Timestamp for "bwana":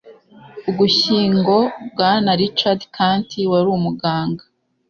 1.91-2.31